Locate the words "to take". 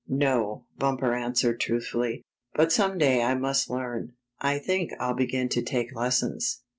5.49-5.93